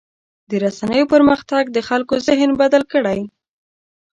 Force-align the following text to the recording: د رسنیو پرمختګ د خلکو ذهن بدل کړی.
د 0.49 0.51
رسنیو 0.65 1.09
پرمختګ 1.13 1.63
د 1.71 1.77
خلکو 1.89 2.15
ذهن 2.27 2.49
بدل 2.61 2.83
کړی. 2.93 3.19